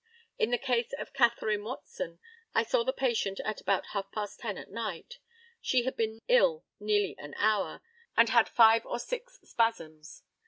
[0.39, 2.19] In the case of Catherine Watson,
[2.55, 5.19] I saw the patient at about half past ten at night.
[5.61, 7.81] She had been ill nearly an hour,
[8.17, 10.23] and had five or six spasms.